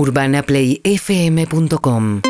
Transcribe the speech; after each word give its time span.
UrbanaPlayFM.com 0.00 2.22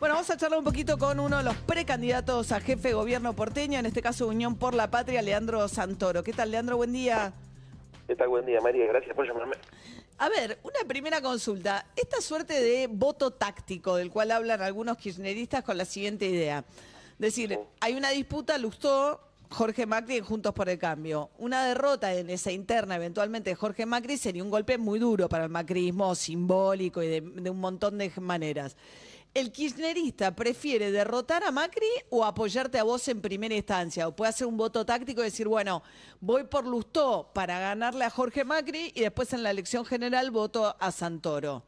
Bueno, 0.00 0.14
vamos 0.16 0.30
a 0.30 0.36
charlar 0.36 0.58
un 0.58 0.64
poquito 0.64 0.98
con 0.98 1.20
uno 1.20 1.38
de 1.38 1.44
los 1.44 1.54
precandidatos 1.58 2.50
a 2.50 2.58
jefe 2.58 2.88
de 2.88 2.94
gobierno 2.94 3.34
porteño, 3.34 3.78
en 3.78 3.86
este 3.86 4.02
caso 4.02 4.26
Unión 4.26 4.56
por 4.56 4.74
la 4.74 4.90
Patria, 4.90 5.22
Leandro 5.22 5.68
Santoro. 5.68 6.24
¿Qué 6.24 6.32
tal, 6.32 6.50
Leandro? 6.50 6.76
Buen 6.76 6.92
día. 6.92 7.32
¿Qué 8.08 8.16
tal? 8.16 8.26
Buen 8.26 8.44
día, 8.46 8.60
María. 8.60 8.84
Gracias 8.88 9.14
por 9.14 9.28
llamarme. 9.28 9.54
A 10.18 10.28
ver, 10.28 10.58
una 10.64 10.80
primera 10.88 11.22
consulta. 11.22 11.86
Esta 11.94 12.20
suerte 12.20 12.60
de 12.60 12.88
voto 12.88 13.30
táctico 13.30 13.94
del 13.94 14.10
cual 14.10 14.32
hablan 14.32 14.62
algunos 14.62 14.96
kirchneristas 14.96 15.62
con 15.62 15.78
la 15.78 15.84
siguiente 15.84 16.26
idea. 16.26 16.64
Es 17.12 17.20
decir, 17.20 17.56
hay 17.78 17.94
una 17.94 18.10
disputa, 18.10 18.58
Lustó, 18.58 19.20
Jorge 19.50 19.86
Macri 19.86 20.16
en 20.16 20.24
Juntos 20.24 20.52
por 20.52 20.68
el 20.68 20.78
Cambio. 20.78 21.30
Una 21.38 21.64
derrota 21.64 22.12
en 22.12 22.30
esa 22.30 22.52
interna 22.52 22.96
eventualmente 22.96 23.50
de 23.50 23.56
Jorge 23.56 23.86
Macri 23.86 24.16
sería 24.16 24.42
un 24.42 24.50
golpe 24.50 24.78
muy 24.78 24.98
duro 24.98 25.28
para 25.28 25.44
el 25.44 25.50
macrismo, 25.50 26.14
simbólico 26.14 27.02
y 27.02 27.20
de, 27.20 27.50
un 27.50 27.60
montón 27.60 27.98
de 27.98 28.10
maneras. 28.20 28.76
¿El 29.34 29.52
kirchnerista 29.52 30.34
prefiere 30.34 30.90
derrotar 30.90 31.44
a 31.44 31.50
Macri 31.50 31.86
o 32.10 32.24
apoyarte 32.24 32.78
a 32.78 32.84
vos 32.84 33.06
en 33.08 33.20
primera 33.20 33.54
instancia? 33.54 34.08
¿O 34.08 34.16
puede 34.16 34.30
hacer 34.30 34.46
un 34.46 34.56
voto 34.56 34.86
táctico 34.86 35.20
y 35.20 35.24
decir, 35.24 35.46
bueno, 35.46 35.82
voy 36.20 36.44
por 36.44 36.66
Lustó 36.66 37.30
para 37.34 37.58
ganarle 37.58 38.04
a 38.04 38.10
Jorge 38.10 38.44
Macri 38.44 38.92
y 38.94 39.02
después 39.02 39.32
en 39.34 39.42
la 39.42 39.50
elección 39.50 39.84
general 39.84 40.30
voto 40.30 40.74
a 40.78 40.90
Santoro? 40.90 41.64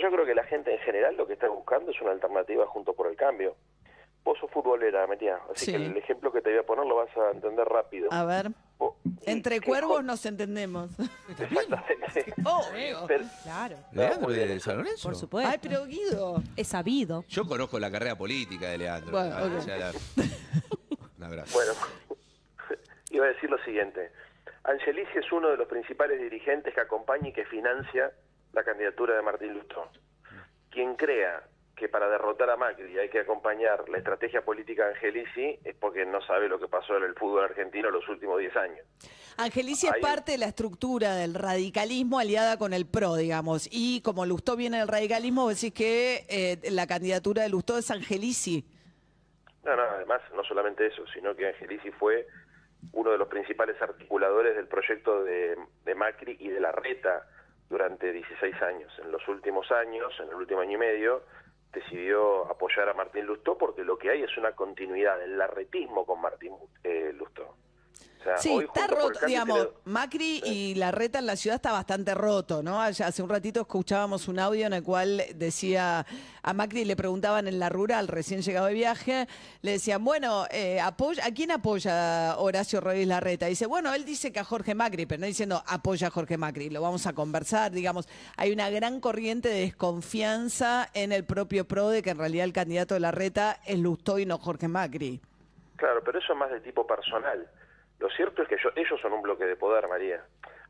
Yo 0.00 0.10
creo 0.10 0.24
que 0.24 0.34
la 0.34 0.44
gente 0.44 0.72
en 0.72 0.78
general 0.80 1.16
lo 1.16 1.26
que 1.26 1.34
está 1.34 1.48
buscando 1.48 1.90
es 1.90 2.00
una 2.00 2.12
alternativa 2.12 2.66
junto 2.66 2.94
por 2.94 3.08
el 3.08 3.16
cambio. 3.16 3.56
Vos 4.24 4.38
sos 4.38 4.50
futbolera, 4.52 5.04
María, 5.08 5.38
así 5.52 5.66
Sí. 5.66 5.70
que 5.72 5.76
el 5.84 5.96
ejemplo 5.96 6.30
que 6.32 6.40
te 6.40 6.50
voy 6.50 6.58
a 6.60 6.62
poner 6.62 6.86
lo 6.86 6.94
vas 6.96 7.08
a 7.16 7.30
entender 7.32 7.66
rápido. 7.66 8.08
A 8.12 8.24
ver, 8.24 8.50
Vos- 8.78 8.94
entre 9.26 9.58
¿qué 9.58 9.66
cuervos 9.66 10.04
nos 10.04 10.24
entendemos. 10.26 10.90
Exactamente. 11.38 12.32
Obvio. 12.44 13.04
Pero- 13.08 13.24
Claro, 13.42 13.76
¿Leandro 13.92 14.30
de 14.30 14.60
San 14.60 14.76
Lorenzo? 14.76 15.08
por 15.08 15.16
supuesto. 15.16 15.50
Ay, 15.50 15.58
pero 15.60 15.86
Guido. 15.86 16.40
Es 16.56 16.68
sabido. 16.68 17.24
Yo 17.28 17.44
conozco 17.46 17.78
la 17.80 17.90
carrera 17.90 18.16
política 18.16 18.68
de 18.68 18.78
Leandro. 18.78 19.10
Bueno, 19.10 19.34
Ah, 19.36 19.44
ok. 19.44 19.52
o 19.58 19.60
sea, 19.62 19.76
la- 19.76 19.92
Un 21.18 21.24
abrazo. 21.24 21.52
Bueno, 21.54 21.72
iba 23.10 23.24
a 23.26 23.28
decir 23.28 23.50
lo 23.50 23.58
siguiente. 23.64 24.12
Angelici 24.64 25.18
es 25.18 25.32
uno 25.32 25.48
de 25.48 25.56
los 25.56 25.66
principales 25.66 26.20
dirigentes 26.20 26.72
que 26.74 26.80
acompaña 26.80 27.28
y 27.28 27.32
que 27.32 27.44
financia 27.46 28.12
la 28.52 28.62
candidatura 28.62 29.16
de 29.16 29.22
Martín 29.22 29.54
Lustó. 29.54 29.88
Quien 30.70 30.94
crea 30.94 31.42
que 31.82 31.88
para 31.88 32.08
derrotar 32.08 32.48
a 32.48 32.56
Macri 32.56 32.96
hay 32.96 33.08
que 33.08 33.18
acompañar 33.18 33.88
la 33.88 33.98
estrategia 33.98 34.44
política 34.44 34.86
de 34.86 34.94
Angelici 34.94 35.58
es 35.64 35.74
porque 35.74 36.06
no 36.06 36.24
sabe 36.24 36.48
lo 36.48 36.60
que 36.60 36.68
pasó 36.68 36.96
en 36.96 37.02
el 37.02 37.14
fútbol 37.16 37.42
argentino 37.42 37.90
los 37.90 38.08
últimos 38.08 38.38
10 38.38 38.56
años. 38.56 38.86
Angelici 39.36 39.88
es 39.88 39.94
parte 40.00 40.30
de 40.30 40.38
la 40.38 40.46
estructura 40.46 41.16
del 41.16 41.34
radicalismo 41.34 42.20
aliada 42.20 42.56
con 42.56 42.72
el 42.72 42.86
PRO, 42.86 43.16
digamos. 43.16 43.68
Y 43.68 44.00
como 44.02 44.24
Lustó 44.26 44.54
viene 44.54 44.78
del 44.78 44.86
radicalismo, 44.86 45.42
vos 45.42 45.60
decís 45.60 45.74
que 45.74 46.24
eh, 46.28 46.70
la 46.70 46.86
candidatura 46.86 47.42
de 47.42 47.48
Lustó 47.48 47.76
es 47.76 47.90
Angelici. 47.90 48.64
No, 49.64 49.74
no, 49.74 49.82
además, 49.82 50.20
no 50.36 50.44
solamente 50.44 50.86
eso, 50.86 51.04
sino 51.12 51.34
que 51.34 51.48
Angelici 51.48 51.90
fue 51.90 52.28
uno 52.92 53.10
de 53.10 53.18
los 53.18 53.26
principales 53.26 53.74
articuladores 53.82 54.54
del 54.54 54.68
proyecto 54.68 55.24
de, 55.24 55.56
de 55.84 55.94
Macri 55.96 56.36
y 56.38 56.46
de 56.46 56.60
la 56.60 56.70
Reta 56.70 57.26
durante 57.68 58.12
16 58.12 58.62
años. 58.62 58.92
En 59.02 59.10
los 59.10 59.26
últimos 59.26 59.68
años, 59.72 60.12
en 60.20 60.28
el 60.28 60.34
último 60.36 60.60
año 60.60 60.74
y 60.74 60.78
medio, 60.78 61.22
decidió 61.72 62.50
apoyar 62.50 62.88
a 62.88 62.94
Martín 62.94 63.26
Lustó 63.26 63.56
porque 63.56 63.84
lo 63.84 63.96
que 63.96 64.10
hay 64.10 64.22
es 64.22 64.36
una 64.36 64.52
continuidad 64.52 65.18
del 65.18 65.38
larretismo 65.38 66.04
con 66.04 66.20
Martín 66.20 66.52
eh, 66.84 67.12
Lustó. 67.14 67.56
O 68.22 68.24
sea, 68.24 68.38
Sí, 68.38 68.56
está 68.56 68.86
roto, 68.86 69.26
digamos, 69.26 69.68
Macri 69.84 70.40
y 70.44 70.76
la 70.76 70.92
reta 70.92 71.18
en 71.18 71.26
la 71.26 71.34
ciudad 71.34 71.56
está 71.56 71.72
bastante 71.72 72.14
roto, 72.14 72.62
¿no? 72.62 72.80
Allá 72.80 73.08
hace 73.08 73.20
un 73.20 73.28
ratito 73.28 73.62
escuchábamos 73.62 74.28
un 74.28 74.38
audio 74.38 74.66
en 74.66 74.74
el 74.74 74.84
cual 74.84 75.24
decía, 75.34 76.06
a 76.42 76.52
Macri 76.52 76.84
le 76.84 76.94
preguntaban 76.94 77.48
en 77.48 77.58
la 77.58 77.68
rural, 77.68 78.06
recién 78.06 78.42
llegado 78.42 78.66
de 78.66 78.74
viaje, 78.74 79.26
le 79.62 79.72
decían, 79.72 80.04
bueno, 80.04 80.46
eh, 80.50 80.80
apoya, 80.80 81.26
¿a 81.26 81.32
quién 81.32 81.50
apoya 81.50 82.36
Horacio 82.38 82.80
Rodríguez 82.80 83.08
Larreta? 83.08 83.46
Dice, 83.46 83.66
bueno, 83.66 83.92
él 83.92 84.04
dice 84.04 84.30
que 84.32 84.38
a 84.38 84.44
Jorge 84.44 84.76
Macri, 84.76 85.06
pero 85.06 85.20
no 85.20 85.26
diciendo 85.26 85.62
apoya 85.66 86.06
a 86.06 86.10
Jorge 86.10 86.38
Macri, 86.38 86.70
lo 86.70 86.80
vamos 86.80 87.06
a 87.08 87.14
conversar, 87.14 87.72
digamos, 87.72 88.08
hay 88.36 88.52
una 88.52 88.70
gran 88.70 89.00
corriente 89.00 89.48
de 89.48 89.62
desconfianza 89.62 90.88
en 90.94 91.10
el 91.10 91.24
propio 91.24 91.66
PRO 91.66 91.88
de 91.88 92.02
que 92.02 92.10
en 92.10 92.18
realidad 92.18 92.44
el 92.44 92.52
candidato 92.52 92.94
de 92.94 93.00
Larreta 93.00 93.58
es 93.66 93.78
Lustó 93.78 94.18
y 94.20 94.26
no 94.26 94.38
Jorge 94.38 94.68
Macri. 94.68 95.20
Claro, 95.76 96.00
pero 96.04 96.18
eso 96.20 96.32
es 96.32 96.38
más 96.38 96.50
de 96.50 96.60
tipo 96.60 96.86
personal. 96.86 97.48
Lo 97.98 98.08
cierto 98.10 98.42
es 98.42 98.48
que 98.48 98.56
ellos 98.76 99.00
son 99.00 99.12
un 99.12 99.22
bloque 99.22 99.44
de 99.44 99.56
poder, 99.56 99.88
María. 99.88 100.24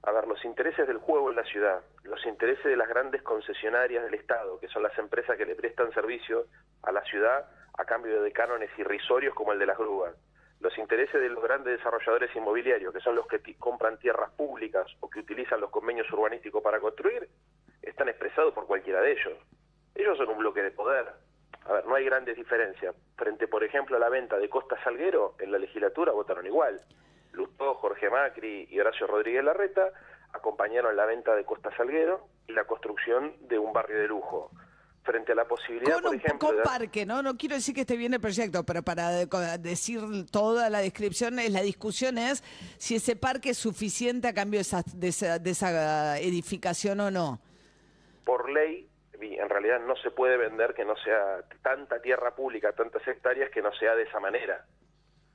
A 0.04 0.12
ver, 0.12 0.26
los 0.26 0.44
intereses 0.44 0.86
del 0.86 0.98
juego 0.98 1.30
en 1.30 1.36
la 1.36 1.44
ciudad, 1.44 1.80
los 2.02 2.24
intereses 2.26 2.64
de 2.64 2.76
las 2.76 2.88
grandes 2.88 3.22
concesionarias 3.22 4.04
del 4.04 4.14
Estado, 4.14 4.58
que 4.58 4.68
son 4.68 4.82
las 4.82 4.96
empresas 4.98 5.36
que 5.36 5.46
le 5.46 5.54
prestan 5.54 5.92
servicio 5.92 6.46
a 6.82 6.92
la 6.92 7.02
ciudad 7.04 7.48
a 7.78 7.84
cambio 7.84 8.20
de 8.22 8.32
cánones 8.32 8.70
irrisorios 8.78 9.34
como 9.34 9.52
el 9.52 9.58
de 9.58 9.66
las 9.66 9.78
grúas, 9.78 10.14
los 10.60 10.76
intereses 10.78 11.20
de 11.20 11.28
los 11.28 11.42
grandes 11.42 11.76
desarrolladores 11.76 12.34
inmobiliarios, 12.36 12.92
que 12.92 13.00
son 13.00 13.16
los 13.16 13.26
que 13.26 13.40
compran 13.58 13.98
tierras 13.98 14.30
públicas 14.32 14.86
o 15.00 15.10
que 15.10 15.20
utilizan 15.20 15.60
los 15.60 15.70
convenios 15.70 16.10
urbanísticos 16.12 16.62
para 16.62 16.80
construir, 16.80 17.28
están 17.82 18.08
expresados 18.08 18.54
por 18.54 18.66
cualquiera 18.66 19.00
de 19.00 19.12
ellos. 19.12 19.38
Ellos 19.94 20.16
son 20.16 20.28
un 20.28 20.38
bloque 20.38 20.62
de 20.62 20.70
poder. 20.70 21.06
A 21.64 21.72
ver, 21.72 21.86
no 21.86 21.94
hay 21.94 22.04
grandes 22.04 22.36
diferencias. 22.36 22.94
Frente, 23.16 23.48
por 23.48 23.62
ejemplo, 23.64 23.96
a 23.96 24.00
la 24.00 24.08
venta 24.08 24.38
de 24.38 24.48
Costa 24.48 24.76
Salguero, 24.82 25.34
en 25.38 25.52
la 25.52 25.58
legislatura 25.58 26.12
votaron 26.12 26.46
igual. 26.46 26.80
Lustó, 27.32 27.74
Jorge 27.74 28.10
Macri 28.10 28.68
y 28.70 28.78
Horacio 28.80 29.06
Rodríguez 29.06 29.44
Larreta 29.44 29.88
acompañaron 30.32 30.96
la 30.96 31.06
venta 31.06 31.34
de 31.34 31.44
Costa 31.44 31.74
Salguero 31.76 32.26
y 32.48 32.52
la 32.52 32.64
construcción 32.64 33.34
de 33.48 33.58
un 33.58 33.72
barrio 33.72 33.98
de 34.00 34.08
lujo. 34.08 34.50
Frente 35.04 35.32
a 35.32 35.34
la 35.34 35.46
posibilidad, 35.46 35.94
Con 35.94 36.02
por 36.02 36.10
un 36.12 36.16
ejemplo, 36.18 36.48
con 36.48 36.56
de- 36.58 36.62
parque, 36.62 37.04
¿no? 37.04 37.22
No 37.22 37.36
quiero 37.36 37.56
decir 37.56 37.74
que 37.74 37.80
esté 37.80 37.96
bien 37.96 38.14
el 38.14 38.20
proyecto, 38.20 38.62
pero 38.62 38.82
para 38.84 39.10
decir 39.58 40.00
toda 40.30 40.70
la 40.70 40.78
descripción, 40.78 41.40
es, 41.40 41.50
la 41.50 41.60
discusión 41.60 42.18
es 42.18 42.44
si 42.78 42.94
ese 42.94 43.16
parque 43.16 43.50
es 43.50 43.58
suficiente 43.58 44.28
a 44.28 44.32
cambio 44.32 44.58
de 44.58 44.62
esa, 44.62 44.84
de 44.94 45.08
esa, 45.08 45.38
de 45.40 45.50
esa 45.50 46.20
edificación 46.20 47.00
o 47.00 47.10
no. 47.10 47.40
por 48.24 48.48
ley, 48.48 48.88
en 49.20 49.48
realidad 49.48 49.80
no 49.80 49.96
se 49.96 50.12
puede 50.12 50.36
vender 50.36 50.72
que 50.74 50.84
no 50.84 50.94
sea 50.98 51.42
tanta 51.62 52.00
tierra 52.00 52.36
pública, 52.36 52.72
tantas 52.72 53.06
hectáreas, 53.06 53.50
que 53.50 53.60
no 53.60 53.72
sea 53.74 53.96
de 53.96 54.04
esa 54.04 54.20
manera. 54.20 54.64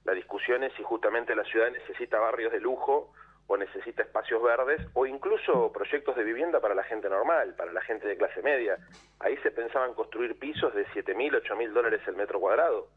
La 0.07 0.13
discusión 0.13 0.63
es 0.63 0.71
si 0.75 0.83
justamente 0.83 1.35
la 1.35 1.43
ciudad 1.43 1.69
necesita 1.69 2.17
barrios 2.17 2.53
de 2.53 2.61
lujo 2.61 3.11
o 3.45 3.57
necesita 3.57 4.03
espacios 4.03 4.41
verdes 4.41 4.79
o 4.93 5.05
incluso 5.05 5.69
proyectos 5.73 6.15
de 6.15 6.23
vivienda 6.23 6.61
para 6.61 6.73
la 6.73 6.83
gente 6.83 7.09
normal, 7.09 7.55
para 7.57 7.73
la 7.73 7.81
gente 7.81 8.07
de 8.07 8.15
clase 8.15 8.41
media. 8.41 8.77
Ahí 9.19 9.35
se 9.43 9.51
pensaban 9.51 9.93
construir 9.93 10.39
pisos 10.39 10.73
de 10.73 10.87
7.000, 10.87 11.43
8.000 11.43 11.73
dólares 11.73 11.99
el 12.07 12.15
metro 12.15 12.39
cuadrado. 12.39 12.87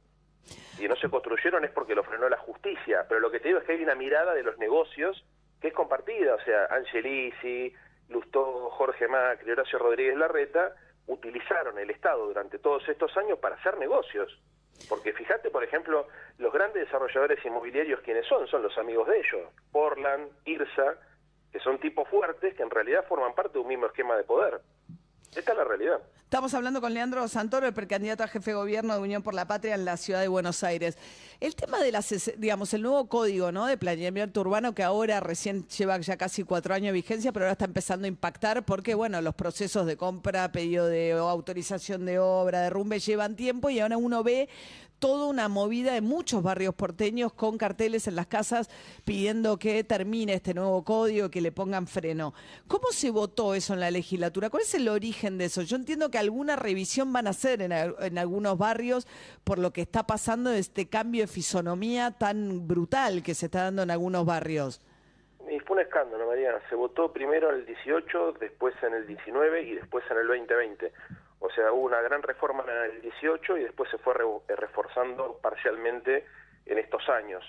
Si 0.44 0.86
no 0.86 0.94
se 0.94 1.10
construyeron 1.10 1.64
es 1.64 1.72
porque 1.72 1.96
lo 1.96 2.04
frenó 2.04 2.28
la 2.28 2.38
justicia, 2.38 3.04
pero 3.08 3.18
lo 3.18 3.32
que 3.32 3.40
te 3.40 3.48
digo 3.48 3.58
es 3.58 3.66
que 3.66 3.72
hay 3.72 3.82
una 3.82 3.96
mirada 3.96 4.32
de 4.32 4.44
los 4.44 4.56
negocios 4.58 5.24
que 5.60 5.66
es 5.66 5.74
compartida, 5.74 6.36
o 6.36 6.40
sea, 6.42 6.66
Angelici, 6.66 7.74
Lustó, 8.08 8.70
Jorge 8.70 9.08
Macri, 9.08 9.50
Horacio 9.50 9.80
Rodríguez 9.80 10.16
Larreta 10.16 10.76
utilizaron 11.08 11.76
el 11.76 11.90
Estado 11.90 12.24
durante 12.26 12.60
todos 12.60 12.88
estos 12.88 13.16
años 13.16 13.40
para 13.40 13.56
hacer 13.56 13.78
negocios. 13.78 14.40
Porque 14.88 15.12
fíjate, 15.12 15.50
por 15.50 15.62
ejemplo, 15.62 16.06
los 16.38 16.52
grandes 16.52 16.84
desarrolladores 16.84 17.44
inmobiliarios, 17.44 18.00
¿quiénes 18.00 18.26
son? 18.26 18.46
Son 18.48 18.62
los 18.62 18.76
amigos 18.78 19.08
de 19.08 19.18
ellos. 19.18 19.48
Portland, 19.72 20.30
Irsa, 20.44 20.96
que 21.52 21.60
son 21.60 21.78
tipos 21.78 22.08
fuertes 22.08 22.54
que 22.54 22.62
en 22.62 22.70
realidad 22.70 23.04
forman 23.08 23.34
parte 23.34 23.54
de 23.54 23.60
un 23.60 23.68
mismo 23.68 23.86
esquema 23.86 24.16
de 24.16 24.24
poder. 24.24 24.60
Esta 25.34 25.52
es 25.52 25.58
la 25.58 25.64
realidad. 25.64 26.00
Estamos 26.24 26.54
hablando 26.54 26.80
con 26.80 26.94
Leandro 26.94 27.26
Santoro, 27.26 27.66
el 27.66 27.74
precandidato 27.74 28.22
a 28.22 28.28
jefe 28.28 28.52
de 28.52 28.54
gobierno 28.54 28.94
de 28.94 29.00
Unión 29.00 29.22
por 29.22 29.34
la 29.34 29.48
Patria 29.48 29.74
en 29.74 29.84
la 29.84 29.96
ciudad 29.96 30.20
de 30.20 30.28
Buenos 30.28 30.62
Aires. 30.62 30.96
El 31.40 31.56
tema 31.56 31.80
de 31.80 31.90
las, 31.90 32.32
digamos, 32.36 32.72
el 32.72 32.82
nuevo 32.82 33.08
código 33.08 33.50
¿no? 33.50 33.66
de 33.66 33.76
planeamiento 33.76 34.40
urbano 34.40 34.72
que 34.72 34.84
ahora 34.84 35.18
recién 35.18 35.66
lleva 35.66 35.98
ya 35.98 36.16
casi 36.16 36.44
cuatro 36.44 36.72
años 36.72 36.88
de 36.88 36.92
vigencia, 36.92 37.32
pero 37.32 37.46
ahora 37.46 37.52
está 37.52 37.64
empezando 37.64 38.04
a 38.04 38.08
impactar 38.08 38.64
porque, 38.64 38.94
bueno, 38.94 39.20
los 39.20 39.34
procesos 39.34 39.86
de 39.86 39.96
compra, 39.96 40.52
pedido 40.52 40.86
de 40.86 41.12
autorización 41.12 42.06
de 42.06 42.20
obra, 42.20 42.60
derrumbe 42.60 43.00
llevan 43.00 43.34
tiempo 43.34 43.68
y 43.70 43.80
ahora 43.80 43.96
uno 43.96 44.22
ve 44.22 44.48
toda 45.00 45.26
una 45.26 45.48
movida 45.48 45.94
de 45.94 46.00
muchos 46.02 46.42
barrios 46.42 46.74
porteños 46.74 47.32
con 47.32 47.58
carteles 47.58 48.06
en 48.06 48.14
las 48.14 48.28
casas 48.28 48.70
pidiendo 49.04 49.58
que 49.58 49.82
termine 49.82 50.34
este 50.34 50.54
nuevo 50.54 50.84
código, 50.84 51.30
que 51.30 51.40
le 51.40 51.50
pongan 51.50 51.88
freno. 51.88 52.32
¿Cómo 52.68 52.92
se 52.92 53.10
votó 53.10 53.54
eso 53.54 53.74
en 53.74 53.80
la 53.80 53.90
legislatura? 53.90 54.50
¿Cuál 54.50 54.62
es 54.62 54.74
el 54.74 54.88
origen 54.88 55.38
de 55.38 55.46
eso? 55.46 55.62
Yo 55.62 55.74
entiendo 55.76 56.10
que 56.10 56.18
alguna 56.18 56.54
revisión 56.54 57.12
van 57.12 57.26
a 57.26 57.30
hacer 57.30 57.62
en, 57.62 57.72
al- 57.72 57.96
en 58.00 58.18
algunos 58.18 58.56
barrios 58.56 59.08
por 59.42 59.58
lo 59.58 59.72
que 59.72 59.80
está 59.80 60.06
pasando 60.06 60.52
este 60.52 60.88
cambio 60.88 61.22
de 61.22 61.26
fisonomía 61.26 62.12
tan 62.12 62.68
brutal 62.68 63.22
que 63.24 63.34
se 63.34 63.46
está 63.46 63.64
dando 63.64 63.82
en 63.82 63.90
algunos 63.90 64.24
barrios. 64.24 64.80
Y 65.50 65.58
fue 65.60 65.78
un 65.78 65.82
escándalo, 65.82 66.28
María. 66.28 66.52
Se 66.68 66.76
votó 66.76 67.12
primero 67.12 67.48
en 67.50 67.60
el 67.60 67.66
18, 67.66 68.34
después 68.38 68.74
en 68.84 68.94
el 68.94 69.06
19 69.06 69.62
y 69.62 69.74
después 69.74 70.04
en 70.10 70.18
el 70.18 70.26
2020. 70.28 70.92
O 71.50 71.54
sea, 71.54 71.72
hubo 71.72 71.86
una 71.86 72.00
gran 72.00 72.22
reforma 72.22 72.62
en 72.68 72.92
el 72.92 73.00
18 73.02 73.58
y 73.58 73.64
después 73.64 73.90
se 73.90 73.98
fue 73.98 74.14
eh, 74.14 74.56
reforzando 74.56 75.38
parcialmente 75.42 76.24
en 76.66 76.78
estos 76.78 77.08
años. 77.08 77.44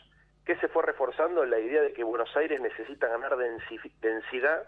¿Qué 0.45 0.56
se 0.56 0.68
fue 0.69 0.81
reforzando? 0.83 1.45
La 1.45 1.59
idea 1.59 1.83
de 1.83 1.94
que 1.94 2.03
Buenos 2.03 2.36
Aires 2.36 2.59
necesita 2.59 3.07
ganar 3.07 3.33
densi- 3.38 3.92
densidad 4.00 4.63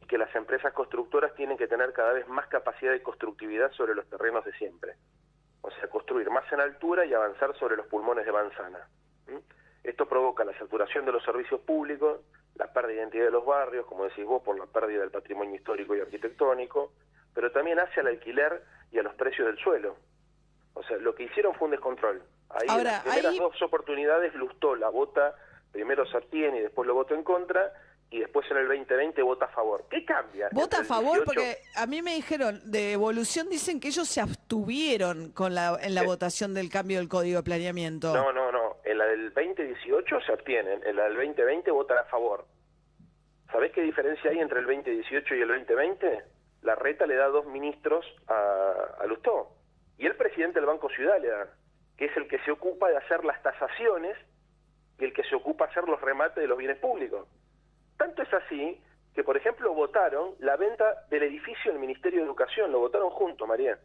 y 0.00 0.06
que 0.06 0.16
las 0.16 0.32
empresas 0.36 0.72
constructoras 0.72 1.34
tienen 1.34 1.56
que 1.58 1.66
tener 1.66 1.92
cada 1.92 2.12
vez 2.12 2.28
más 2.28 2.46
capacidad 2.46 2.92
de 2.92 3.02
constructividad 3.02 3.72
sobre 3.72 3.94
los 3.96 4.08
terrenos 4.08 4.44
de 4.44 4.52
siempre. 4.52 4.94
O 5.62 5.70
sea, 5.72 5.88
construir 5.88 6.30
más 6.30 6.50
en 6.52 6.60
altura 6.60 7.04
y 7.04 7.12
avanzar 7.14 7.56
sobre 7.58 7.76
los 7.76 7.86
pulmones 7.88 8.24
de 8.26 8.32
manzana. 8.32 8.88
Esto 9.82 10.06
provoca 10.06 10.44
la 10.44 10.56
saturación 10.58 11.04
de 11.04 11.12
los 11.12 11.24
servicios 11.24 11.60
públicos, 11.62 12.20
la 12.54 12.72
pérdida 12.72 12.92
de 12.92 12.98
identidad 13.00 13.24
de 13.24 13.30
los 13.32 13.44
barrios, 13.44 13.86
como 13.86 14.04
decís 14.04 14.24
vos, 14.24 14.42
por 14.42 14.56
la 14.58 14.66
pérdida 14.66 15.00
del 15.00 15.10
patrimonio 15.10 15.54
histórico 15.56 15.96
y 15.96 16.00
arquitectónico, 16.00 16.92
pero 17.34 17.52
también 17.52 17.78
hace 17.78 18.00
al 18.00 18.08
alquiler 18.08 18.62
y 18.90 18.98
a 18.98 19.02
los 19.02 19.14
precios 19.14 19.46
del 19.46 19.58
suelo. 19.58 19.96
O 20.74 20.82
sea, 20.82 20.96
lo 20.98 21.14
que 21.14 21.24
hicieron 21.24 21.54
fue 21.54 21.66
un 21.66 21.72
descontrol. 21.72 22.22
Ahí 22.50 22.66
en 22.68 22.84
las 22.84 23.02
primeras 23.02 23.36
dos 23.36 23.62
oportunidades 23.62 24.34
Lustó 24.34 24.74
la 24.74 24.88
vota, 24.88 25.34
primero 25.72 26.06
se 26.06 26.16
abstiene 26.16 26.58
y 26.58 26.62
después 26.62 26.86
lo 26.86 26.94
votó 26.94 27.14
en 27.14 27.22
contra, 27.22 27.72
y 28.10 28.20
después 28.20 28.50
en 28.50 28.56
el 28.56 28.68
2020 28.68 29.22
vota 29.22 29.46
a 29.46 29.48
favor. 29.48 29.84
¿Qué 29.90 30.04
cambia? 30.04 30.48
Vota 30.52 30.80
a 30.80 30.84
favor 30.84 31.24
porque 31.24 31.58
a 31.76 31.86
mí 31.86 32.00
me 32.00 32.14
dijeron, 32.14 32.60
de 32.64 32.92
evolución 32.92 33.48
dicen 33.50 33.80
que 33.80 33.88
ellos 33.88 34.08
se 34.08 34.20
abstuvieron 34.20 35.32
con 35.32 35.54
la, 35.54 35.78
en 35.82 35.94
la 35.94 36.02
votación 36.02 36.54
del 36.54 36.70
cambio 36.70 36.98
del 36.98 37.08
código 37.08 37.38
de 37.38 37.42
planeamiento. 37.42 38.14
No, 38.14 38.32
no, 38.32 38.50
no. 38.50 38.78
En 38.84 38.96
la 38.96 39.04
del 39.04 39.34
2018 39.34 40.20
se 40.24 40.32
abstienen, 40.32 40.80
en 40.86 40.96
la 40.96 41.04
del 41.04 41.16
2020 41.16 41.70
votan 41.70 41.98
a 41.98 42.04
favor. 42.04 42.46
¿Sabés 43.52 43.72
qué 43.72 43.82
diferencia 43.82 44.30
hay 44.30 44.38
entre 44.38 44.60
el 44.60 44.66
2018 44.66 45.34
y 45.34 45.40
el 45.42 45.48
2020? 45.48 46.24
La 46.62 46.74
reta 46.74 47.06
le 47.06 47.14
da 47.14 47.28
dos 47.28 47.46
ministros 47.46 48.04
a, 48.26 48.96
a 49.00 49.06
Lustó 49.06 49.58
y 49.98 50.06
el 50.06 50.16
presidente 50.16 50.60
del 50.60 50.66
Banco 50.66 50.88
Ciudad 50.90 51.20
le 51.20 51.28
da, 51.28 51.48
que 51.96 52.06
es 52.06 52.16
el 52.16 52.28
que 52.28 52.38
se 52.40 52.52
ocupa 52.52 52.88
de 52.88 52.96
hacer 52.96 53.24
las 53.24 53.42
tasaciones 53.42 54.16
y 54.98 55.04
el 55.04 55.12
que 55.12 55.24
se 55.24 55.34
ocupa 55.34 55.66
de 55.66 55.72
hacer 55.72 55.88
los 55.88 56.00
remates 56.00 56.36
de 56.36 56.46
los 56.46 56.56
bienes 56.56 56.78
públicos. 56.78 57.26
Tanto 57.96 58.22
es 58.22 58.32
así 58.32 58.80
que, 59.14 59.24
por 59.24 59.36
ejemplo, 59.36 59.74
votaron 59.74 60.34
la 60.38 60.56
venta 60.56 61.04
del 61.10 61.24
edificio 61.24 61.72
del 61.72 61.80
Ministerio 61.80 62.20
de 62.20 62.26
Educación, 62.26 62.70
lo 62.70 62.78
votaron 62.78 63.10
juntos, 63.10 63.46
María. 63.48 63.78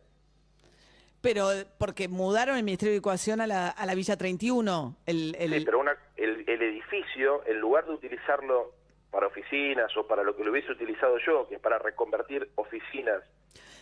Pero 1.22 1.48
porque 1.80 2.08
mudaron 2.08 2.58
el 2.58 2.64
Ministerio 2.64 2.92
de 2.92 2.98
Educación 2.98 3.42
a 3.42 3.48
la, 3.48 3.70
a 3.70 3.86
la 3.86 3.96
Villa 3.96 4.18
31. 4.18 4.98
El, 5.06 5.36
el... 5.40 5.54
Sí, 5.54 5.66
pero 5.66 5.80
una, 5.80 5.98
el, 6.18 6.44
el 6.48 6.62
edificio, 6.62 7.44
en 7.48 7.60
lugar 7.60 7.86
de 7.86 7.94
utilizarlo 7.94 8.74
para 9.14 9.28
oficinas 9.28 9.96
o 9.96 10.08
para 10.08 10.24
lo 10.24 10.36
que 10.36 10.44
lo 10.44 10.50
hubiese 10.50 10.72
utilizado 10.72 11.20
yo, 11.20 11.48
que 11.48 11.56
es 11.56 11.62
para 11.62 11.78
reconvertir 11.78 12.50
oficinas 12.56 13.22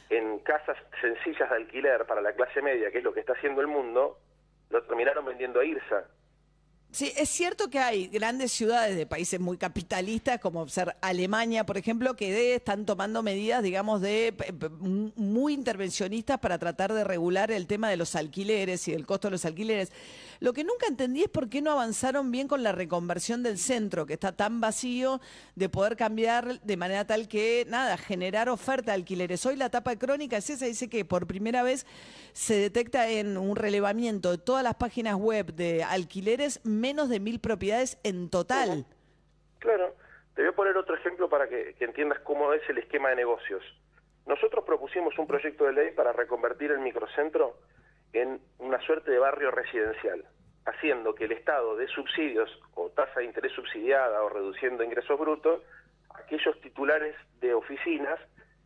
en 0.10 0.40
casas 0.40 0.78
sencillas 1.00 1.50
de 1.50 1.56
alquiler 1.56 2.06
para 2.06 2.20
la 2.20 2.34
clase 2.34 2.62
media, 2.62 2.92
que 2.92 2.98
es 2.98 3.04
lo 3.04 3.14
que 3.14 3.22
está 3.22 3.32
haciendo 3.32 3.62
el 3.62 3.68
mundo, 3.68 4.18
lo 4.70 4.84
terminaron 4.84 5.26
vendiendo 5.26 5.62
a 5.62 5.66
IRSA. 5.66 6.06
Sí, 6.94 7.10
es 7.16 7.30
cierto 7.30 7.70
que 7.70 7.80
hay 7.80 8.08
grandes 8.08 8.52
ciudades 8.52 8.98
de 8.98 9.06
países 9.06 9.40
muy 9.40 9.56
capitalistas, 9.56 10.42
como 10.42 10.68
ser 10.68 10.98
Alemania, 11.00 11.66
por 11.66 11.78
ejemplo, 11.78 12.18
que 12.18 12.54
están 12.54 12.86
tomando 12.86 13.24
medidas, 13.24 13.64
digamos, 13.64 14.02
de 14.02 14.34
muy 15.16 15.54
intervencionistas 15.54 16.38
para 16.40 16.60
tratar 16.60 16.92
de 16.92 17.06
regular 17.06 17.50
el 17.50 17.66
tema 17.66 17.90
de 17.90 17.96
los 17.96 18.14
alquileres 18.16 18.90
y 18.90 18.94
el 18.94 19.06
costo 19.06 19.30
de 19.30 19.32
los 19.32 19.46
alquileres. 19.46 19.94
Lo 20.42 20.52
que 20.52 20.66
nunca 20.66 20.86
entendí 20.88 21.24
es 21.24 21.30
por 21.30 21.48
qué 21.48 21.62
no 21.62 21.72
avanzaron 21.72 22.30
bien 22.30 22.50
con 22.50 22.62
la 22.62 22.74
reconversión 22.74 23.42
del 23.42 23.58
centro, 23.58 24.06
que 24.06 24.16
está 24.16 24.34
tan 24.34 24.60
vacío, 24.60 25.22
de 25.56 25.70
poder 25.70 25.96
cambiar 25.96 26.60
de 26.60 26.76
manera 26.76 27.08
tal 27.08 27.30
que, 27.30 27.66
nada, 27.70 27.96
generar 27.96 28.50
oferta 28.50 28.92
de 28.92 28.96
alquileres. 28.96 29.46
Hoy 29.46 29.56
la 29.56 29.68
etapa 29.68 29.92
de 29.92 29.98
crónica 29.98 30.36
es 30.36 30.50
esa, 30.50 30.66
dice 30.66 30.90
que 30.90 31.06
por 31.06 31.26
primera 31.26 31.64
vez 31.64 31.86
se 32.34 32.56
detecta 32.56 33.08
en 33.10 33.38
un 33.38 33.56
relevamiento 33.56 34.32
de 34.32 34.40
todas 34.40 34.64
las 34.64 34.76
páginas 34.76 35.16
web 35.16 35.54
de 35.54 35.84
alquileres 35.84 36.60
menos 36.82 37.10
de 37.10 37.20
mil 37.20 37.40
propiedades 37.40 38.00
en 38.04 38.30
total. 38.30 38.86
Claro. 39.60 39.96
Te 40.36 40.42
voy 40.42 40.50
a 40.50 40.56
poner 40.56 40.78
otro 40.78 40.96
ejemplo 40.96 41.30
para 41.30 41.48
que, 41.48 41.76
entiendas 41.80 42.20
cómo 42.22 42.54
es 42.54 42.68
el 42.70 42.80
esquema 42.80 43.10
de 43.10 43.18
negocios. 43.18 43.64
Nosotros 44.26 44.64
propusimos 44.66 45.18
un 45.20 45.28
proyecto 45.28 45.66
de 45.66 45.74
ley 45.74 45.92
para 45.92 46.14
reconvertir 46.14 46.72
el 46.72 46.80
microcentro 46.80 47.58
en 48.14 48.42
una 48.58 48.80
suerte 48.82 49.12
de 49.12 49.20
barrio 49.20 49.52
residencial, 49.52 50.26
haciendo 50.66 51.14
que 51.16 51.26
el 51.26 51.34
Estado 51.34 51.76
dé 51.76 51.88
subsidios 51.88 52.50
o 52.76 52.90
tasa 52.90 53.20
de 53.20 53.26
interés 53.26 53.52
subsidiada 53.54 54.24
o 54.24 54.30
reduciendo 54.30 54.84
ingresos 54.84 55.20
brutos 55.20 55.62
a 56.10 56.20
aquellos 56.20 56.60
titulares 56.62 57.16
de 57.40 57.54
oficinas 57.54 58.20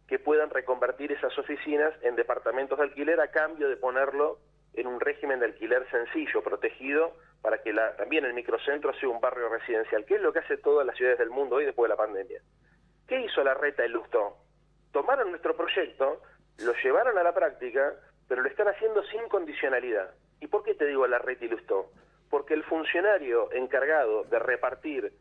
que 0.08 0.20
puedan 0.20 0.52
reconvertir 0.52 1.12
esas 1.12 1.38
oficinas 1.38 1.94
en 2.04 2.16
departamentos 2.16 2.78
de 2.78 2.86
alquiler 2.86 3.20
a 3.20 3.32
cambio 3.32 3.68
de 3.70 3.78
ponerlo 3.78 4.40
en 4.76 4.88
un 4.88 5.00
régimen 5.00 5.40
de 5.40 5.48
alquiler 5.48 5.90
sencillo, 5.90 6.44
protegido, 6.44 7.16
para 7.46 7.60
que 7.60 7.72
la, 7.72 7.96
también 7.96 8.26
el 8.26 8.34
microcentro 8.34 8.92
sea 8.96 9.08
un 9.08 9.22
barrio 9.22 9.50
residencial, 9.50 10.04
que 10.04 10.16
es 10.16 10.22
lo 10.22 10.34
que 10.34 10.40
hace 10.40 10.58
todas 10.58 10.84
las 10.84 10.98
ciudades 10.98 11.20
del 11.20 11.30
mundo 11.30 11.58
hoy 11.58 11.66
después 11.66 11.88
de 11.88 11.94
la 11.94 11.96
pandemia. 11.96 12.42
¿Qué 13.08 13.22
hizo 13.22 13.44
la 13.44 13.54
reta 13.54 13.88
Lustó? 13.88 14.38
Tomaron 14.92 15.30
nuestro 15.30 15.56
proyecto, 15.56 16.24
lo 16.58 16.74
llevaron 16.84 17.16
a 17.20 17.22
la 17.22 17.36
práctica, 17.36 17.94
pero 18.28 18.42
lo 18.42 18.50
están 18.50 18.68
haciendo 18.68 19.04
sin 19.04 19.30
condicionalidad. 19.30 20.10
¿Y 20.40 20.48
por 20.48 20.64
qué 20.64 20.74
te 20.74 20.88
digo 20.88 21.06
la 21.06 21.20
reta 21.20 21.46
Lustó? 21.46 21.92
Porque 22.32 22.56
el 22.56 22.64
funcionario 22.64 23.52
encargado 23.52 24.24
de 24.24 24.40
repartir 24.40 25.14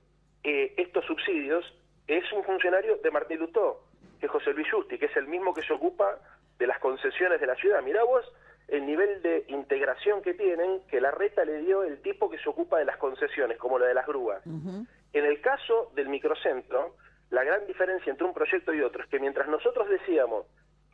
eh, 0.44 0.72
estos 0.78 1.04
subsidios 1.04 1.78
es 2.06 2.24
un 2.32 2.42
funcionario 2.42 2.96
de 3.02 3.10
Martín 3.10 3.40
Lustó, 3.40 3.84
que 4.18 4.24
es 4.24 4.32
José 4.32 4.54
Luis 4.54 4.72
Justi, 4.72 4.98
que 4.98 5.06
es 5.06 5.16
el 5.18 5.26
mismo 5.26 5.52
que 5.52 5.60
se 5.60 5.74
ocupa 5.74 6.18
de 6.58 6.66
las 6.66 6.78
concesiones 6.78 7.38
de 7.38 7.46
la 7.48 7.54
ciudad. 7.56 7.82
Mirá 7.82 8.02
vos 8.02 8.24
el 8.68 8.86
nivel 8.86 9.22
de 9.22 9.44
integración 9.48 10.22
que 10.22 10.34
tienen, 10.34 10.80
que 10.88 11.00
la 11.00 11.10
reta 11.10 11.44
le 11.44 11.58
dio 11.58 11.82
el 11.82 12.00
tipo 12.00 12.30
que 12.30 12.38
se 12.38 12.48
ocupa 12.48 12.78
de 12.78 12.84
las 12.84 12.96
concesiones, 12.96 13.58
como 13.58 13.78
la 13.78 13.86
de 13.86 13.94
las 13.94 14.06
grúas. 14.06 14.42
En 14.46 15.24
el 15.24 15.40
caso 15.40 15.92
del 15.94 16.08
microcentro, 16.08 16.96
la 17.30 17.44
gran 17.44 17.66
diferencia 17.66 18.10
entre 18.10 18.26
un 18.26 18.34
proyecto 18.34 18.72
y 18.72 18.80
otro 18.80 19.02
es 19.02 19.08
que 19.08 19.20
mientras 19.20 19.48
nosotros 19.48 19.88
decíamos 19.88 20.46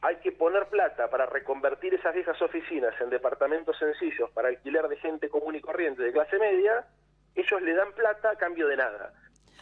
hay 0.02 0.16
que 0.16 0.32
poner 0.32 0.66
plata 0.68 1.10
para 1.10 1.26
reconvertir 1.26 1.92
esas 1.94 2.14
viejas 2.14 2.40
oficinas 2.40 2.98
en 3.00 3.10
departamentos 3.10 3.78
sencillos 3.78 4.30
para 4.30 4.48
alquiler 4.48 4.88
de 4.88 4.96
gente 4.96 5.28
común 5.28 5.56
y 5.56 5.60
corriente 5.60 6.02
de 6.02 6.12
clase 6.12 6.38
media, 6.38 6.86
ellos 7.34 7.62
le 7.62 7.74
dan 7.74 7.92
plata 7.92 8.30
a 8.30 8.36
cambio 8.36 8.66
de 8.66 8.76
nada. 8.76 9.12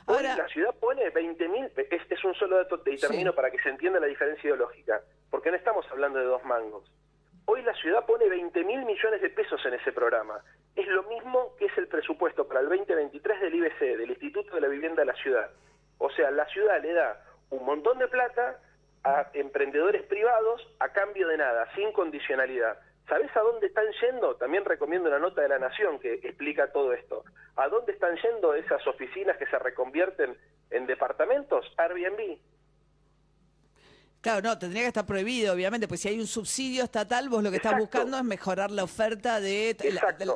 Hoy 0.07 0.23
la 0.23 0.49
ciudad 0.49 0.75
pone 0.81 1.11
20 1.11 1.49
mil, 1.49 1.71
este 1.77 2.15
es 2.15 2.25
un 2.25 2.35
solo 2.35 2.57
dato 2.57 2.81
y 2.87 2.97
termino 2.97 3.35
para 3.35 3.51
que 3.51 3.59
se 3.59 3.69
entienda 3.69 4.01
la 4.01 4.07
diferencia 4.07 4.49
ideológica, 4.49 5.03
porque 5.31 5.51
no 5.51 5.57
estamos 5.57 5.85
hablando 5.91 6.19
de 6.19 6.25
dos 6.25 6.43
mangos. 6.45 6.91
Hoy 7.51 7.63
la 7.63 7.73
ciudad 7.73 8.05
pone 8.05 8.29
20 8.29 8.63
mil 8.65 8.85
millones 8.85 9.23
de 9.23 9.31
pesos 9.31 9.59
en 9.65 9.73
ese 9.73 9.91
programa. 9.91 10.39
Es 10.77 10.87
lo 10.87 11.03
mismo 11.05 11.57
que 11.57 11.65
es 11.65 11.79
el 11.79 11.89
presupuesto 11.89 12.47
para 12.47 12.61
el 12.61 12.69
2023 12.69 13.41
del 13.41 13.55
IBC, 13.55 13.81
del 13.97 14.11
Instituto 14.11 14.55
de 14.55 14.61
la 14.61 14.69
Vivienda 14.69 15.01
de 15.01 15.07
la 15.07 15.15
Ciudad. 15.15 15.51
O 15.97 16.11
sea, 16.11 16.31
la 16.31 16.45
ciudad 16.49 16.79
le 16.83 16.93
da 16.93 17.25
un 17.49 17.65
montón 17.65 17.99
de 17.99 18.07
plata 18.09 18.61
a 19.03 19.31
emprendedores 19.33 20.03
privados 20.03 20.61
a 20.79 20.91
cambio 20.91 21.27
de 21.27 21.39
nada, 21.39 21.67
sin 21.75 21.91
condicionalidad. 21.93 22.79
¿Sabes 23.09 23.35
a 23.35 23.41
dónde 23.41 23.69
están 23.69 23.87
yendo? 24.03 24.37
También 24.37 24.67
recomiendo 24.67 25.09
una 25.09 25.19
nota 25.19 25.41
de 25.41 25.49
la 25.49 25.59
Nación 25.59 25.99
que 26.01 26.21
explica 26.23 26.71
todo 26.71 26.93
esto. 26.93 27.25
¿A 27.57 27.67
dónde 27.69 27.93
están 27.93 28.15
yendo 28.17 28.53
esas 28.53 28.87
oficinas 28.87 29.39
que 29.39 29.47
se 29.47 29.59
reconvierten 29.59 30.37
en 30.69 30.87
departamentos? 30.87 31.65
Airbnb. 31.79 32.41
Claro, 34.21 34.43
no, 34.43 34.59
tendría 34.59 34.83
que 34.83 34.89
estar 34.89 35.07
prohibido, 35.07 35.55
obviamente, 35.55 35.87
pues 35.87 36.01
si 36.01 36.09
hay 36.09 36.19
un 36.19 36.27
subsidio 36.27 36.83
estatal, 36.83 37.29
vos 37.29 37.41
lo 37.41 37.51
que 37.51 37.59
estás 37.59 37.79
buscando 37.79 38.19
es 38.19 38.25
mejorar 38.25 38.73
la 38.73 38.83
oferta 38.83 39.41
de 39.41 39.77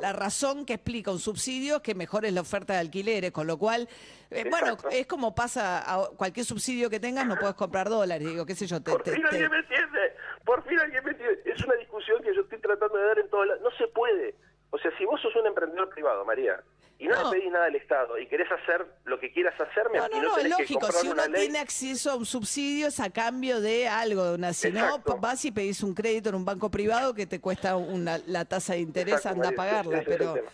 la, 0.00 0.12
razón 0.12 0.64
que 0.64 0.74
explica 0.74 1.10
un 1.10 1.18
subsidio 1.18 1.76
es 1.76 1.82
que 1.82 1.96
mejores 1.96 2.32
la 2.32 2.42
oferta 2.42 2.74
de 2.74 2.78
alquileres, 2.78 3.32
con 3.32 3.48
lo 3.48 3.58
cual, 3.58 3.88
eh, 4.30 4.44
bueno, 4.48 4.76
es 4.92 5.06
como 5.08 5.34
pasa 5.34 5.82
a 5.84 6.08
cualquier 6.10 6.46
subsidio 6.46 6.88
que 6.88 7.00
tengas, 7.00 7.26
no 7.26 7.36
puedes 7.36 7.56
comprar 7.56 7.88
dólares, 7.88 8.28
digo, 8.28 8.46
qué 8.46 8.54
sé 8.54 8.68
yo. 8.68 8.80
Te, 8.80 8.92
por 8.92 9.02
fin 9.02 9.26
alguien 9.26 9.50
me 9.50 9.58
entiende, 9.58 10.14
por 10.44 10.62
fin 10.62 10.78
alguien 10.78 11.04
me 11.04 11.10
entiende. 11.10 11.42
Es 11.44 11.64
una 11.64 11.74
discusión 11.74 12.22
que 12.22 12.32
yo 12.36 12.42
estoy 12.42 12.60
tratando 12.60 12.96
de 12.96 13.04
dar 13.04 13.18
en 13.18 13.28
todos 13.30 13.48
lados. 13.48 13.62
No 13.62 13.70
se 13.72 13.88
puede. 13.88 14.36
O 14.72 14.78
sea, 14.78 14.90
si 14.96 15.04
vos 15.04 15.20
sos 15.20 15.36
un 15.36 15.46
emprendedor 15.46 15.90
privado, 15.90 16.24
María, 16.24 16.62
y 16.98 17.06
no, 17.06 17.30
le 17.30 17.38
pedís 17.38 17.52
nada 17.52 17.66
al 17.66 17.76
Estado 17.76 18.18
y 18.18 18.26
querés 18.26 18.50
hacer 18.50 18.86
lo 19.04 19.20
que 19.20 19.30
quieras 19.30 19.54
hacerme, 19.60 19.98
no, 19.98 20.08
no, 20.08 20.22
no, 20.22 20.38
es 20.38 20.48
lógico, 20.48 20.90
si 20.92 21.08
uno 21.08 21.22
tiene 21.30 21.58
acceso 21.58 22.10
a 22.10 22.16
un 22.16 22.24
subsidio 22.24 22.86
es 22.86 22.98
a 22.98 23.10
cambio 23.10 23.60
de 23.60 23.86
algo, 23.86 24.32
una, 24.32 24.54
si 24.54 24.72
no 24.72 24.98
vas 25.20 25.44
y 25.44 25.52
pedís 25.52 25.82
un 25.82 25.94
crédito 25.94 26.30
en 26.30 26.36
un 26.36 26.46
banco 26.46 26.70
privado 26.70 27.12
que 27.12 27.26
te 27.26 27.38
cuesta 27.38 27.76
una, 27.76 28.18
la 28.26 28.46
tasa 28.46 28.72
de 28.72 28.80
interés, 28.80 29.26
anda 29.26 29.50
a 29.50 29.52
pagarla, 29.52 30.02
pero... 30.06 30.36
Eh, 30.36 30.44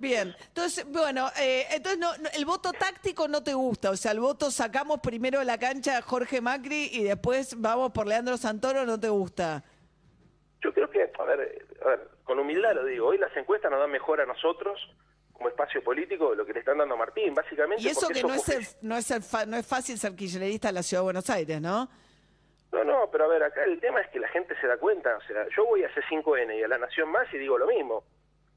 Bien, 0.00 0.34
entonces, 0.48 0.84
bueno, 0.90 1.28
eh, 1.38 1.66
entonces 1.70 2.00
no, 2.00 2.10
el 2.34 2.44
voto 2.44 2.72
táctico 2.72 3.28
no 3.28 3.44
te 3.44 3.54
gusta, 3.54 3.90
o 3.90 3.96
sea, 3.96 4.10
el 4.10 4.18
voto 4.18 4.50
sacamos 4.50 4.98
primero 5.00 5.38
de 5.38 5.44
la 5.44 5.56
cancha 5.56 5.98
a 5.98 6.02
Jorge 6.02 6.40
Macri 6.40 6.90
y 6.92 7.04
después 7.04 7.54
vamos 7.60 7.92
por 7.92 8.08
Leandro 8.08 8.36
Santoro, 8.38 8.84
¿no 8.84 8.98
te 8.98 9.08
gusta? 9.08 9.62
Yo 10.62 10.72
creo 10.72 10.90
que, 10.90 11.12
a 11.16 11.22
ver, 11.24 11.64
a 11.86 11.90
ver, 11.90 12.08
con 12.24 12.38
humildad 12.38 12.74
lo 12.74 12.84
digo, 12.84 13.06
hoy 13.06 13.18
las 13.18 13.34
encuestas 13.36 13.70
nos 13.70 13.80
dan 13.80 13.90
mejor 13.90 14.20
a 14.20 14.26
nosotros, 14.26 14.78
como 15.32 15.48
espacio 15.48 15.82
político 15.84 16.34
lo 16.34 16.44
que 16.46 16.52
le 16.54 16.60
están 16.60 16.78
dando 16.78 16.94
a 16.94 16.98
Martín, 16.98 17.34
básicamente. 17.34 17.82
Y 17.82 17.88
eso 17.88 18.08
que 18.08 18.22
no 18.22 18.34
es, 18.34 18.78
no, 18.82 18.96
es 18.96 19.46
no 19.46 19.56
es 19.56 19.66
fácil 19.66 19.98
ser 19.98 20.14
kirchnerista 20.16 20.70
en 20.70 20.74
la 20.76 20.82
Ciudad 20.82 21.02
de 21.02 21.04
Buenos 21.04 21.28
Aires, 21.30 21.60
¿no? 21.60 21.88
No, 22.72 22.84
no, 22.84 23.10
pero 23.10 23.24
a 23.24 23.28
ver, 23.28 23.42
acá 23.42 23.64
el 23.64 23.78
tema 23.80 24.00
es 24.00 24.08
que 24.10 24.18
la 24.18 24.28
gente 24.28 24.58
se 24.60 24.66
da 24.66 24.76
cuenta. 24.78 25.16
O 25.16 25.20
sea, 25.22 25.46
yo 25.56 25.64
voy 25.66 25.84
a 25.84 25.90
C5N 25.94 26.58
y 26.58 26.62
a 26.62 26.68
La 26.68 26.78
Nación 26.78 27.10
Más 27.10 27.32
y 27.32 27.38
digo 27.38 27.56
lo 27.58 27.66
mismo. 27.66 28.04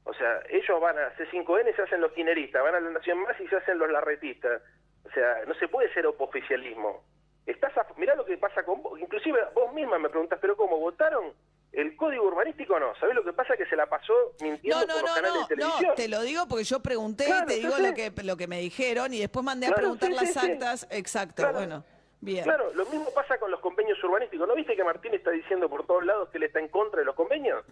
O 0.04 0.14
sea, 0.14 0.40
ellos 0.48 0.80
van 0.80 0.98
a 0.98 1.14
C5N 1.16 1.70
y 1.70 1.74
se 1.74 1.82
hacen 1.82 2.00
los 2.00 2.12
kineristas, 2.12 2.62
van 2.62 2.74
a 2.74 2.80
La 2.80 2.90
Nación 2.90 3.18
Más 3.22 3.38
y 3.40 3.46
se 3.46 3.56
hacen 3.56 3.78
los 3.78 3.90
larretistas. 3.90 4.62
O 5.04 5.10
sea, 5.10 5.44
no 5.46 5.54
se 5.54 5.68
puede 5.68 5.92
ser 5.94 6.06
opoficialismo. 6.06 7.04
Estás 7.46 7.76
a- 7.78 7.86
mirá 7.96 8.14
lo 8.14 8.24
que 8.24 8.36
pasa 8.36 8.64
con 8.64 8.82
vos. 8.82 8.98
Inclusive 8.98 9.38
vos 9.54 9.72
misma 9.72 9.98
me 9.98 10.08
preguntas, 10.08 10.38
pero 10.40 10.56
¿cómo 10.56 10.78
votaron 10.78 11.32
el 11.72 11.96
código 11.96 12.24
urbanístico? 12.26 12.78
No, 12.80 12.94
¿sabés 12.96 13.14
lo 13.14 13.22
que 13.24 13.32
pasa? 13.32 13.56
Que 13.56 13.66
se 13.66 13.76
la 13.76 13.86
pasó 13.86 14.12
mintiendo 14.40 14.80
No, 14.80 14.86
no, 14.86 14.92
por 14.94 15.02
los 15.02 15.10
no, 15.10 15.14
canales 15.14 15.34
no, 15.42 15.46
de 15.48 15.56
no, 15.56 15.62
televisión. 15.68 15.94
te 15.96 16.08
lo 16.08 16.20
digo 16.22 16.46
porque 16.48 16.64
yo 16.64 16.80
pregunté, 16.80 17.26
Claro, 17.26 17.46
te 17.46 17.54
digo 17.56 17.76
sí. 17.76 17.82
lo 17.82 17.94
que 17.94 18.12
lo 18.24 18.36
que 18.36 18.46
me 18.46 18.58
dijeron 18.60 19.14
y 19.14 19.20
después 19.20 19.44
mandé 19.44 19.66
a 19.66 19.70
Claro, 19.70 19.80
preguntar 19.82 20.08
sí, 20.10 20.14
las 20.14 20.32
sí, 20.32 20.38
sí. 20.40 20.46
actas. 20.52 20.86
Exacto, 20.90 21.42
Claro. 21.42 21.58
bueno, 21.58 21.84
bien. 22.20 22.44
Claro, 22.44 22.72
lo 22.74 22.84
mismo 22.86 23.10
pasa 23.14 23.38
con 23.38 23.50
los 23.50 23.60
convenios 23.60 24.02
urbanísticos. 24.02 24.48
¿No 24.48 24.54
viste 24.54 24.74
que 24.76 24.84
Martín 24.84 25.14
está 25.14 25.30
diciendo 25.30 25.68
por 25.68 25.86
todos 25.86 26.04
lados 26.04 26.28
que 26.30 26.38
él 26.38 26.44
está 26.44 26.58
en 26.60 26.68
contra 26.68 27.00
de 27.00 27.06
los 27.06 27.14
convenios? 27.14 27.64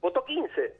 Votó 0.00 0.24
15. 0.24 0.76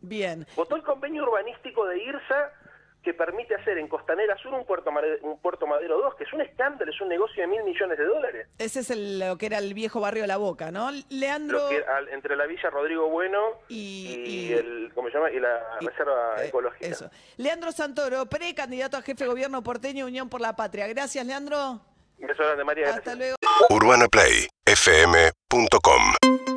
Bien. 0.00 0.46
Votó 0.56 0.76
el 0.76 0.82
convenio 0.82 1.22
urbanístico 1.24 1.86
de 1.86 1.98
IRSA 2.02 2.52
que 3.02 3.14
permite 3.14 3.54
hacer 3.54 3.78
en 3.78 3.88
Costanera 3.88 4.36
Sur 4.38 4.52
un 4.54 4.66
puerto, 4.66 4.90
Mare- 4.92 5.18
un 5.22 5.40
puerto 5.40 5.66
Madero 5.66 5.98
2, 5.98 6.14
que 6.16 6.24
es 6.24 6.32
un 6.32 6.40
escándalo, 6.42 6.90
es 6.90 7.00
un 7.00 7.08
negocio 7.08 7.42
de 7.42 7.46
mil 7.46 7.62
millones 7.64 7.96
de 7.96 8.04
dólares. 8.04 8.48
Ese 8.58 8.80
es 8.80 8.90
el- 8.90 9.18
lo 9.20 9.38
que 9.38 9.46
era 9.46 9.58
el 9.58 9.72
viejo 9.72 10.00
barrio 10.00 10.26
La 10.26 10.36
Boca, 10.36 10.70
¿no? 10.70 10.90
Leandro. 11.08 11.58
Lo 11.58 11.68
que, 11.68 11.82
al- 11.84 12.08
entre 12.10 12.36
la 12.36 12.46
Villa 12.46 12.68
Rodrigo 12.70 13.08
Bueno 13.08 13.40
Y- 13.68 14.22
y, 14.26 14.48
y- 14.48 14.52
el, 14.52 14.90
¿cómo 14.94 15.08
se 15.08 15.14
llama? 15.14 15.30
Y 15.30 15.38
la 15.40 15.78
y- 15.80 15.86
Reserva 15.86 16.42
eh, 16.42 16.48
Ecológica. 16.48 16.86
Eso. 16.86 17.10
Leandro 17.36 17.72
Santoro, 17.72 18.26
precandidato 18.26 18.96
a 18.96 19.02
jefe 19.02 19.24
de 19.24 19.30
gobierno 19.30 19.62
porteño 19.62 20.04
Unión 20.06 20.28
por 20.28 20.40
la 20.40 20.56
Patria. 20.56 20.86
Gracias, 20.88 21.24
Leandro. 21.24 21.80
Un 22.18 22.26
beso 22.26 22.42
grande, 22.42 22.64
María. 22.64 22.86
Hasta 22.88 23.14
gracias. 23.14 23.18
luego. 23.18 23.36
UrbanaPlayFM.com 23.70 26.47